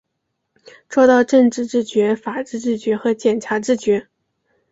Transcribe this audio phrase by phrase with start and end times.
[0.89, 4.07] 做到政治自觉、法治自觉和检察自觉